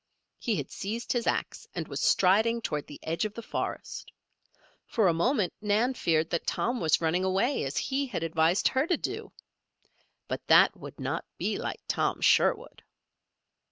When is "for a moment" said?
4.87-5.53